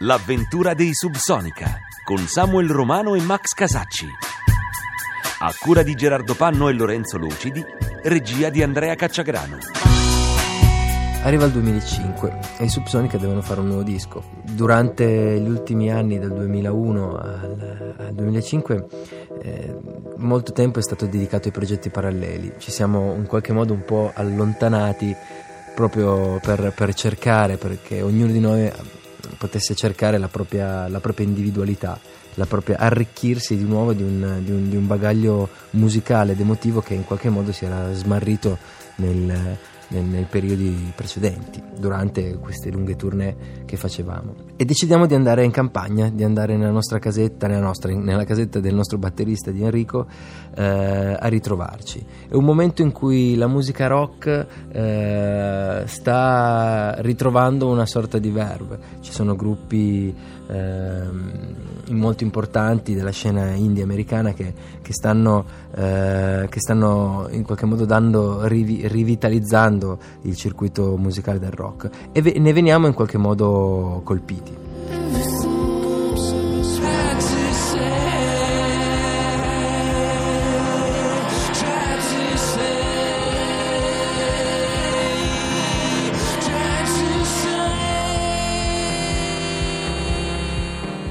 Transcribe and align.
l'avventura 0.00 0.74
dei 0.74 0.92
Subsonica, 0.92 1.78
con 2.04 2.18
Samuel 2.18 2.68
Romano 2.68 3.14
e 3.14 3.22
Max 3.22 3.54
Casacci. 3.54 4.06
A 5.38 5.54
cura 5.58 5.82
di 5.82 5.94
Gerardo 5.94 6.34
Panno 6.34 6.68
e 6.68 6.74
Lorenzo 6.74 7.16
Lucidi, 7.16 7.64
regia 8.02 8.50
di 8.50 8.62
Andrea 8.62 8.94
Cacciagrano. 8.94 9.56
Arriva 11.22 11.46
il 11.46 11.52
2005 11.52 12.38
e 12.58 12.64
i 12.64 12.68
Subsonica 12.68 13.16
devono 13.16 13.40
fare 13.40 13.60
un 13.60 13.68
nuovo 13.68 13.82
disco. 13.82 14.22
Durante 14.42 15.40
gli 15.40 15.48
ultimi 15.48 15.90
anni, 15.90 16.18
dal 16.18 16.34
2001 16.34 17.16
al, 17.16 17.94
al 17.98 18.14
2005, 18.14 18.86
eh, 19.40 19.76
molto 20.18 20.52
tempo 20.52 20.78
è 20.78 20.82
stato 20.82 21.06
dedicato 21.06 21.48
ai 21.48 21.54
progetti 21.54 21.88
paralleli. 21.88 22.52
Ci 22.58 22.70
siamo 22.70 23.14
in 23.14 23.26
qualche 23.26 23.54
modo 23.54 23.72
un 23.72 23.82
po' 23.82 24.12
allontanati 24.14 25.16
proprio 25.74 26.38
per, 26.40 26.72
per 26.76 26.92
cercare, 26.92 27.56
perché 27.56 28.02
ognuno 28.02 28.30
di 28.30 28.40
noi 28.40 28.70
potesse 29.36 29.74
cercare 29.74 30.18
la 30.18 30.28
propria, 30.28 30.88
la 30.88 31.00
propria 31.00 31.26
individualità, 31.26 31.98
la 32.34 32.46
propria, 32.46 32.78
arricchirsi 32.78 33.56
di 33.56 33.64
nuovo 33.64 33.92
di 33.92 34.02
un, 34.02 34.40
di, 34.42 34.50
un, 34.50 34.68
di 34.68 34.76
un, 34.76 34.86
bagaglio 34.86 35.48
musicale 35.70 36.32
ed 36.32 36.40
emotivo 36.40 36.80
che 36.80 36.94
in 36.94 37.04
qualche 37.04 37.30
modo 37.30 37.52
si 37.52 37.64
era 37.64 37.92
smarrito 37.92 38.58
nel, 38.96 39.56
nel, 39.88 40.04
nei 40.04 40.26
periodi 40.28 40.92
precedenti, 40.94 41.62
durante 41.78 42.38
queste 42.38 42.70
lunghe 42.70 42.96
tournée 42.96 43.36
che 43.64 43.76
facevamo. 43.76 44.34
E 44.56 44.64
decidiamo 44.64 45.06
di 45.06 45.14
andare 45.14 45.44
in 45.44 45.50
campagna, 45.50 46.08
di 46.08 46.24
andare 46.24 46.56
nella 46.56 46.70
nostra 46.70 46.98
casetta, 46.98 47.46
nella, 47.46 47.66
nostra, 47.66 47.92
nella 47.92 48.24
casetta 48.24 48.58
del 48.60 48.74
nostro 48.74 48.98
batterista 48.98 49.50
di 49.50 49.62
Enrico, 49.62 50.06
eh, 50.54 51.16
a 51.18 51.26
ritrovarci. 51.28 52.04
È 52.28 52.34
un 52.34 52.44
momento 52.44 52.82
in 52.82 52.92
cui 52.92 53.36
la 53.36 53.46
musica 53.46 53.86
rock 53.86 54.46
eh, 54.72 55.82
sta 55.84 56.94
ritrovando 56.98 57.68
una 57.68 57.86
sorta 57.86 58.18
di 58.18 58.30
verve. 58.30 58.78
Ci 59.00 59.12
sono 59.12 59.36
gruppi 59.36 60.14
eh, 60.48 61.02
molto 61.88 62.24
importanti 62.24 62.94
della 62.94 63.10
scena 63.10 63.50
indie 63.50 63.82
americana 63.82 64.32
che, 64.32 64.52
che, 64.80 64.92
stanno, 64.92 65.44
eh, 65.74 66.46
che 66.48 66.60
stanno 66.60 67.28
in 67.30 67.42
qualche 67.44 67.66
modo 67.66 67.84
dando, 67.84 68.46
rivi, 68.46 68.86
rivitalizzando 68.86 69.75
il 70.22 70.36
circuito 70.36 70.96
musicale 70.96 71.38
del 71.38 71.50
rock 71.50 71.90
e 72.12 72.22
ve, 72.22 72.38
ne 72.38 72.52
veniamo 72.52 72.86
in 72.86 72.94
qualche 72.94 73.18
modo 73.18 74.00
colpiti. 74.04 74.64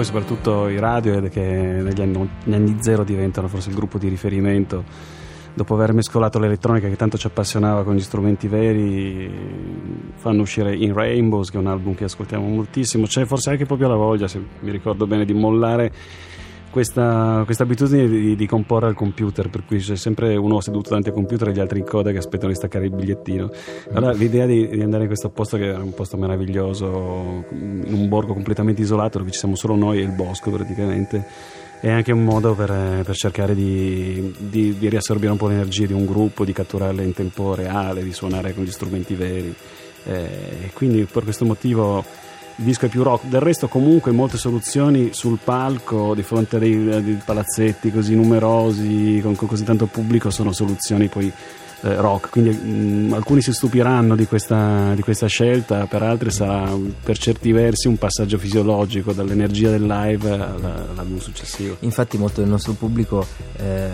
poi 0.00 0.08
soprattutto 0.08 0.68
i 0.68 0.78
radio 0.78 1.20
che 1.28 1.42
negli 1.42 2.00
anni, 2.00 2.30
negli 2.44 2.54
anni 2.54 2.76
zero 2.80 3.04
diventano 3.04 3.48
forse 3.48 3.68
il 3.68 3.74
gruppo 3.74 3.98
di 3.98 4.08
riferimento 4.08 4.84
dopo 5.54 5.74
aver 5.74 5.92
mescolato 5.92 6.38
l'elettronica 6.38 6.88
che 6.88 6.96
tanto 6.96 7.18
ci 7.18 7.26
appassionava 7.26 7.82
con 7.84 7.94
gli 7.94 8.00
strumenti 8.00 8.48
veri 8.48 9.30
fanno 10.14 10.42
uscire 10.42 10.74
In 10.74 10.92
Rainbows 10.92 11.50
che 11.50 11.56
è 11.56 11.60
un 11.60 11.66
album 11.66 11.94
che 11.94 12.04
ascoltiamo 12.04 12.46
moltissimo 12.46 13.06
c'è 13.06 13.24
forse 13.24 13.50
anche 13.50 13.66
proprio 13.66 13.88
la 13.88 13.96
voglia 13.96 14.28
se 14.28 14.40
mi 14.60 14.70
ricordo 14.70 15.06
bene 15.06 15.24
di 15.24 15.34
mollare 15.34 15.92
questa, 16.70 17.44
abitudine 17.58 18.08
di, 18.08 18.36
di, 18.36 18.46
comporre 18.46 18.86
al 18.86 18.94
computer, 18.94 19.50
per 19.50 19.64
cui 19.66 19.78
c'è 19.78 19.96
sempre 19.96 20.36
uno 20.36 20.60
seduto 20.60 20.90
davanti 20.90 21.08
al 21.08 21.14
computer 21.14 21.48
e 21.48 21.52
gli 21.52 21.58
altri 21.58 21.80
in 21.80 21.84
coda 21.84 22.12
che 22.12 22.18
aspettano 22.18 22.50
di 22.50 22.54
staccare 22.54 22.84
il 22.84 22.92
bigliettino. 22.92 23.50
Allora 23.92 24.12
l'idea 24.12 24.46
di, 24.46 24.68
di 24.68 24.80
andare 24.80 25.02
in 25.02 25.08
questo 25.08 25.30
posto, 25.30 25.56
che 25.56 25.66
era 25.66 25.82
un 25.82 25.92
posto 25.92 26.16
meraviglioso, 26.16 27.44
in 27.50 27.92
un 27.92 28.08
borgo 28.08 28.32
completamente 28.32 28.82
isolato 28.82 29.18
dove 29.18 29.32
ci 29.32 29.38
siamo 29.38 29.56
solo 29.56 29.74
noi 29.74 29.98
e 29.98 30.02
il 30.02 30.12
bosco 30.12 30.50
praticamente, 30.50 31.26
è 31.80 31.90
anche 31.90 32.12
un 32.12 32.22
modo 32.22 32.54
per, 32.54 33.02
per 33.04 33.16
cercare 33.16 33.54
di, 33.54 34.34
di, 34.38 34.76
di, 34.76 34.88
riassorbire 34.88 35.32
un 35.32 35.38
po' 35.38 35.48
l'energia 35.48 35.86
di 35.86 35.94
un 35.94 36.04
gruppo, 36.04 36.44
di 36.44 36.52
catturarle 36.52 37.02
in 37.02 37.14
tempo 37.14 37.54
reale, 37.54 38.02
di 38.02 38.12
suonare 38.12 38.54
con 38.54 38.64
gli 38.64 38.70
strumenti 38.70 39.14
veri. 39.14 39.54
Eh, 40.04 40.70
quindi 40.74 41.04
per 41.04 41.24
questo 41.24 41.46
motivo 41.46 42.04
il 42.56 42.64
disco 42.64 42.84
è 42.84 42.88
più 42.90 43.02
rock. 43.02 43.24
Del 43.24 43.40
resto, 43.40 43.66
comunque, 43.66 44.12
molte 44.12 44.36
soluzioni 44.36 45.10
sul 45.12 45.38
palco 45.42 46.14
di 46.14 46.22
fronte 46.22 46.56
a 46.56 46.58
dei 46.58 47.18
palazzetti 47.24 47.90
così 47.90 48.14
numerosi, 48.14 49.20
con, 49.22 49.34
con, 49.34 49.48
così 49.48 49.64
tanto 49.64 49.86
pubblico, 49.86 50.28
sono 50.28 50.52
soluzioni 50.52 51.08
poi 51.08 51.32
eh, 51.82 51.94
rock. 51.96 52.30
Quindi 52.30 52.50
mh, 52.50 53.08
mm, 53.08 53.12
alcuni 53.12 53.40
si 53.40 53.52
stupiranno 53.52 54.14
di 54.14 54.26
questa, 54.26 54.92
di 54.94 55.02
questa, 55.02 55.26
scelta, 55.26 55.86
per 55.86 56.02
altri 56.02 56.30
sarà 56.30 56.70
per 57.02 57.18
certi 57.18 57.52
versi 57.52 57.88
un 57.88 57.96
passaggio 57.96 58.38
fisiologico 58.38 59.12
dall'energia 59.12 59.70
del 59.70 59.86
live 59.86 60.30
all'album 60.30 61.18
successivo. 61.18 61.76
Infatti, 61.80 62.18
molto 62.18 62.40
del 62.40 62.50
nostro 62.50 62.72
pubblico 62.72 63.26
eh, 63.56 63.88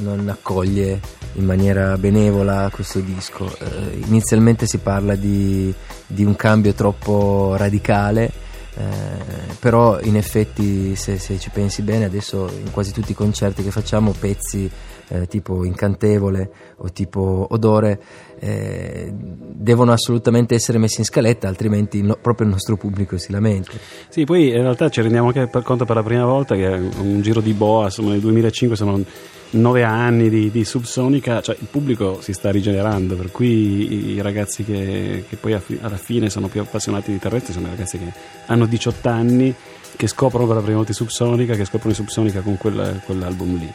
non 0.00 0.28
accoglie 0.28 1.00
in 1.34 1.44
maniera 1.44 1.96
benevola 1.96 2.70
questo 2.72 3.00
disco. 3.00 3.46
Eh, 3.58 4.00
inizialmente 4.06 4.66
si 4.66 4.78
parla 4.78 5.14
di, 5.14 5.72
di, 6.06 6.24
un 6.24 6.36
cambio 6.36 6.72
troppo 6.72 7.54
radicale, 7.56 8.30
eh, 8.78 9.54
però 9.58 9.98
in 10.00 10.14
effetti 10.14 10.94
se, 10.94 11.18
se, 11.18 11.36
ci 11.40 11.50
pensi 11.50 11.82
bene 11.82 12.04
adesso 12.04 12.48
in 12.64 12.70
quasi 12.70 12.92
tutti 12.92 13.10
i 13.10 13.14
concerti 13.14 13.64
che 13.64 13.72
facciamo 13.72 14.12
pezzi 14.12 14.70
eh, 15.08 15.26
tipo 15.26 15.64
incantevole 15.64 16.50
o 16.76 16.92
tipo 16.92 17.48
odore 17.50 18.00
eh, 18.38 19.12
devono 19.12 19.90
assolutamente 19.90 20.54
essere 20.54 20.78
messi 20.78 21.00
in 21.00 21.06
scaletta 21.06 21.48
altrimenti 21.48 22.02
no, 22.02 22.16
proprio 22.22 22.46
il 22.46 22.52
nostro 22.52 22.76
pubblico 22.76 23.18
si 23.18 23.32
lamenta. 23.32 23.72
Sì 24.08 24.24
poi 24.24 24.50
in 24.50 24.62
realtà 24.62 24.88
ci 24.90 25.00
rendiamo 25.00 25.32
anche 25.34 25.50
conto 25.64 25.84
per 25.84 25.96
la 25.96 26.04
prima 26.04 26.24
volta 26.24 26.54
che 26.54 26.68
un 26.68 27.20
giro 27.20 27.40
di 27.40 27.54
boa 27.54 27.86
insomma 27.86 28.10
nel 28.10 28.20
2005 28.20 28.76
sono 28.76 29.02
nove 29.50 29.82
anni 29.82 30.28
di, 30.28 30.50
di, 30.50 30.64
subsonica, 30.64 31.40
cioè 31.40 31.56
il 31.58 31.68
pubblico 31.70 32.20
si 32.20 32.32
sta 32.32 32.50
rigenerando, 32.50 33.16
per 33.16 33.30
cui 33.30 34.14
i, 34.14 34.20
ragazzi 34.20 34.64
che, 34.64 35.24
che 35.28 35.36
poi 35.36 35.58
alla 35.80 35.96
fine 35.96 36.28
sono 36.28 36.48
più 36.48 36.60
appassionati 36.60 37.12
di 37.12 37.18
terrestri 37.18 37.52
sono 37.52 37.68
i 37.68 37.70
ragazzi 37.70 37.98
che 37.98 38.12
hanno 38.46 38.66
18 38.66 39.08
anni, 39.08 39.54
che 39.96 40.06
scoprono 40.06 40.46
per 40.46 40.56
la 40.56 40.62
prima 40.62 40.76
volta 40.76 40.92
i 40.92 40.94
subsonica, 40.94 41.54
che 41.54 41.64
scoprono 41.64 41.92
i 41.92 41.96
subsonica 41.96 42.40
con 42.40 42.56
quel, 42.56 43.00
quell'album 43.04 43.58
lì. 43.58 43.72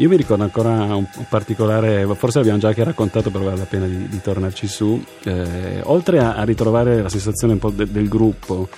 Io 0.00 0.08
mi 0.08 0.16
ricordo 0.16 0.44
ancora 0.44 0.70
un, 0.70 1.06
un, 1.12 1.24
particolare, 1.28 2.06
forse 2.14 2.38
l'abbiamo 2.38 2.60
già 2.60 2.68
anche 2.68 2.84
raccontato, 2.84 3.30
però 3.30 3.44
vale 3.44 3.56
la 3.56 3.64
pena 3.64 3.86
di, 3.86 4.08
di 4.08 4.20
tornarci 4.20 4.68
su. 4.68 5.02
Eh, 5.24 5.80
oltre 5.84 6.20
a, 6.20 6.34
a, 6.34 6.44
ritrovare 6.44 7.02
la 7.02 7.08
sensazione 7.08 7.54
un 7.54 7.58
po' 7.58 7.70
de, 7.70 7.90
del 7.90 8.08
gruppo, 8.08 8.68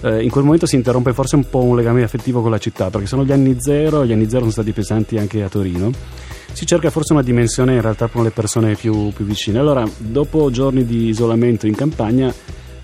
eh, 0.00 0.22
in 0.22 0.30
quel 0.30 0.44
momento 0.44 0.66
si 0.66 0.76
interrompe 0.76 1.12
forse 1.12 1.36
un 1.36 1.48
po' 1.48 1.62
un 1.62 1.76
legame 1.76 2.02
affettivo 2.02 2.40
con 2.40 2.50
la 2.50 2.58
città, 2.58 2.90
perché 2.90 3.06
sono 3.06 3.24
gli 3.24 3.32
anni 3.32 3.56
zero, 3.60 4.04
gli 4.04 4.12
anni 4.12 4.28
zero 4.28 4.40
sono 4.40 4.50
stati 4.50 4.72
pesanti 4.72 5.18
anche 5.18 5.42
a 5.42 5.48
Torino. 5.48 5.90
Si 6.52 6.66
cerca 6.66 6.90
forse 6.90 7.12
una 7.12 7.22
dimensione 7.22 7.74
in 7.74 7.80
realtà 7.80 8.08
con 8.08 8.22
le 8.24 8.30
persone 8.30 8.74
più, 8.74 9.10
più 9.12 9.24
vicine. 9.24 9.58
Allora, 9.58 9.88
dopo 9.96 10.50
giorni 10.50 10.84
di 10.84 11.08
isolamento 11.08 11.66
in 11.66 11.74
campagna, 11.74 12.32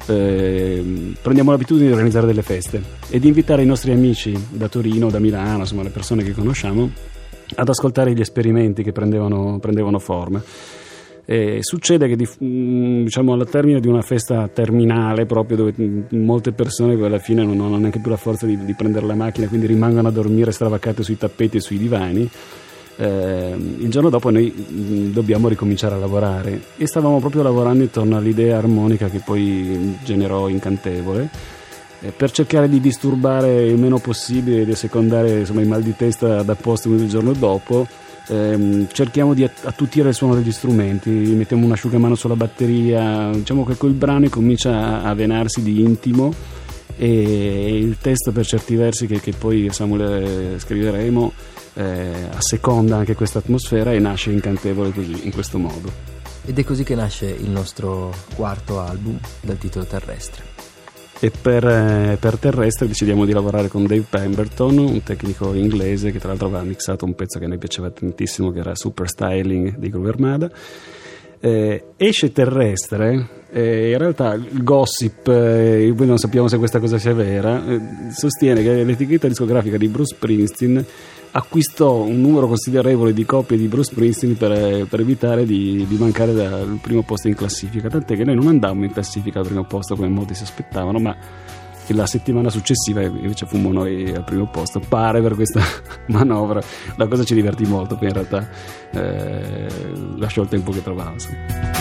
eh, 0.07 1.15
prendiamo 1.21 1.51
l'abitudine 1.51 1.87
di 1.87 1.93
organizzare 1.93 2.27
delle 2.27 2.43
feste 2.43 2.83
e 3.11 3.19
di 3.19 3.29
invitare 3.29 3.63
i 3.63 3.67
nostri 3.67 3.93
amici 3.93 4.35
da 4.51 4.69
Torino, 4.69 5.11
da 5.11 5.19
Milano, 5.19 5.61
insomma 5.61 5.83
le 5.83 5.91
persone 5.91 6.23
che 6.23 6.33
conosciamo, 6.33 6.91
ad 7.55 7.69
ascoltare 7.69 8.15
gli 8.15 8.21
esperimenti 8.21 8.83
che 8.83 8.93
prendevano, 8.93 9.59
prendevano 9.59 9.99
forma. 9.99 10.43
E 11.31 11.59
succede 11.61 12.09
che 12.09 12.17
mm, 12.43 13.05
diciamo, 13.05 13.35
alla 13.35 13.45
termine 13.45 13.81
di 13.81 13.87
una 13.87 14.01
festa 14.01 14.49
terminale, 14.49 15.27
proprio 15.27 15.59
dove 15.59 15.75
mm, 15.79 16.25
molte 16.25 16.53
persone 16.53 16.95
alla 16.95 17.19
fine 17.19 17.45
non 17.45 17.61
hanno 17.61 17.77
neanche 17.77 17.99
più 17.99 18.09
la 18.09 18.17
forza 18.17 18.47
di, 18.47 18.65
di 18.65 18.73
prendere 18.73 19.05
la 19.05 19.15
macchina, 19.15 19.47
quindi 19.47 19.67
rimangono 19.67 20.09
a 20.09 20.11
dormire 20.11 20.53
stravaccate 20.53 21.03
sui 21.03 21.19
tappeti 21.19 21.59
e 21.59 21.61
sui 21.61 21.77
divani, 21.77 22.27
eh, 22.97 23.55
il 23.79 23.91
giorno 23.91 24.09
dopo 24.09 24.31
noi 24.31 24.51
mm, 24.51 25.13
dobbiamo 25.13 25.49
ricominciare 25.49 25.97
a 25.97 25.99
lavorare. 25.99 26.63
E 26.79 26.87
stavamo 26.87 27.21
proprio 27.21 27.43
lavorando 27.43 27.83
intorno 27.83 28.17
all'idea 28.17 28.57
armonica 28.57 29.11
che 29.11 29.21
poi 29.23 29.99
generò 30.03 30.49
incantevole 30.49 31.29
eh, 32.01 32.11
per 32.11 32.31
cercare 32.31 32.71
di 32.71 32.81
disturbare 32.81 33.67
il 33.67 33.77
meno 33.77 33.99
possibile 33.99 34.63
e 34.63 34.65
di 34.65 34.75
secondare 34.75 35.41
insomma, 35.41 35.61
i 35.61 35.67
mal 35.67 35.83
di 35.83 35.95
testa 35.95 36.43
da 36.43 36.55
posto 36.55 36.89
il 36.89 37.07
giorno 37.07 37.33
dopo 37.33 37.87
ehm, 38.29 38.89
cerchiamo 38.93 39.35
di 39.35 39.45
attutire 39.45 40.11
il 40.11 40.15
suono 40.15 40.35
degli 40.35 40.53
strumenti, 40.53 41.11
mettiamo 41.11 41.65
un 41.65 41.73
asciugamano 41.73 42.15
sulla 42.15 42.37
batteria, 42.37 43.31
diciamo 43.33 43.65
che 43.65 43.77
quel 43.77 43.93
brano 43.93 44.29
comincia 44.29 45.03
a 45.03 45.15
venarsi 45.15 45.63
di 45.63 45.81
intimo 45.81 46.33
e 46.97 47.79
il 47.79 47.97
testo 47.99 48.33
per 48.33 48.45
certi 48.45 48.75
versi 48.75 49.07
che, 49.07 49.21
che 49.21 49.33
poi 49.33 49.69
Samuel 49.71 50.59
scriveremo 50.59 51.33
eh, 51.75 52.29
asseconda 52.35 52.97
anche 52.97 53.15
questa 53.15 53.39
atmosfera 53.39 53.93
e 53.93 53.99
nasce 53.99 54.31
incantevole 54.31 54.93
così, 54.93 55.25
in 55.25 55.31
questo 55.31 55.59
modo. 55.59 56.17
Ed 56.45 56.59
è 56.59 56.65
così 56.65 56.83
che 56.83 56.95
nasce 56.95 57.27
il 57.27 57.51
nostro 57.51 58.13
quarto 58.35 58.81
album 58.81 59.19
dal 59.41 59.59
titolo 59.59 59.85
Terrestre. 59.85 60.43
E 61.21 61.31
per, 61.31 61.67
eh, 61.67 62.17
per, 62.21 62.39
terrestre 62.39 62.87
decidiamo 62.87 63.25
di 63.25 63.33
lavorare 63.33 63.67
con 63.67 63.87
Dave 63.87 64.05
Pemberton, 64.09 64.79
un 64.79 65.03
tecnico 65.03 65.53
inglese 65.53 66.13
che 66.13 66.21
tra 66.21 66.29
l'altro 66.29 66.47
aveva 66.47 66.63
mixato 66.63 67.05
un 67.05 67.15
pezzo 67.15 67.41
che 67.41 67.47
a 67.47 67.49
noi 67.49 67.59
piaceva 67.59 67.91
tantissimo, 67.91 68.53
che 68.53 68.61
era 68.61 68.77
Super 68.77 69.09
Styling 69.09 69.79
di 69.79 69.91
Groove 69.91 70.09
Armada. 70.11 70.51
Eh, 71.41 71.85
esce 71.97 72.31
terrestre, 72.31 73.29
eh, 73.51 73.91
in 73.91 73.99
realtà 73.99 74.35
il 74.35 74.63
gossip, 74.63 75.27
eh, 75.29 75.93
noi 75.97 76.07
non 76.07 76.19
sappiamo 76.19 76.47
se 76.47 76.59
questa 76.59 76.79
cosa 76.79 76.99
sia 76.99 77.15
vera, 77.15 77.65
eh, 77.67 77.81
sostiene 78.13 78.63
che 78.63 78.85
l'etichetta 78.85 79.27
discografica 79.27 79.77
di 79.77 79.89
Bruce 79.89 80.15
Springsteen 80.15 80.85
acquistò 81.31 82.03
un 82.03 82.21
numero 82.21 82.47
considerevole 82.47 83.13
di 83.13 83.25
copie 83.25 83.57
di 83.57 83.67
Bruce 83.67 83.93
Springsteen 83.93 84.37
per, 84.37 84.87
per 84.87 85.01
evitare 85.01 85.45
di, 85.45 85.87
di, 85.89 85.97
mancare 85.97 86.47
al 86.47 86.79
primo 86.81 87.03
posto 87.03 87.29
in 87.29 87.35
classifica, 87.35 87.89
tant'è 87.89 88.17
che 88.17 88.25
noi 88.25 88.35
non 88.35 88.49
andammo 88.49 88.85
in 88.85 88.93
classifica 88.93 89.41
al 89.41 89.47
primo 89.47 89.65
posto 89.65 89.95
come 89.95 90.09
molti 90.09 90.35
si 90.35 90.43
aspettavano, 90.43 90.99
ma 90.99 91.17
la 91.95 92.07
settimana 92.07 92.51
successiva 92.51 93.03
invece 93.03 93.47
fummo 93.47 93.73
noi 93.73 94.13
al 94.13 94.25
primo 94.25 94.47
posto. 94.47 94.81
Pare 94.81 95.21
per 95.23 95.35
questa 95.35 95.63
manovra, 96.09 96.61
la 96.97 97.07
cosa 97.07 97.25
ci 97.25 97.35
divertì 97.35 97.65
molto, 97.65 97.97
poi 97.97 98.09
in 98.09 98.15
realtà 98.15 98.49
eh, 98.93 99.67
lasciò 100.17 100.43
il 100.43 100.49
tempo 100.49 100.71
che 100.71 100.83
trovavo. 100.83 101.78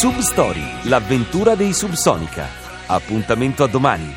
Substory, 0.00 0.88
l'avventura 0.88 1.54
dei 1.54 1.74
Subsonica. 1.74 2.48
Appuntamento 2.86 3.64
a 3.64 3.66
domani. 3.66 4.10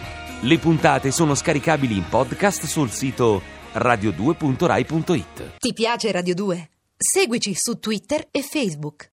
Le 0.44 0.58
puntate 0.58 1.12
sono 1.12 1.36
scaricabili 1.36 1.98
in 1.98 2.08
podcast 2.08 2.64
sul 2.64 2.90
sito 2.90 3.42
radio2.rai.it. 3.74 5.58
Ti 5.58 5.74
piace 5.74 6.10
Radio 6.14 6.36
2? 6.36 6.70
Seguici 6.96 7.54
su 7.54 7.80
Twitter 7.80 8.30
e 8.32 8.42
Facebook. 8.44 9.02